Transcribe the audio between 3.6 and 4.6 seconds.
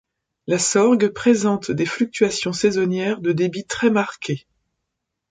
très marquées.